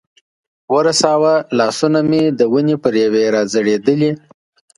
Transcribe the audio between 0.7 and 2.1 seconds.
ورساوه، لاسونه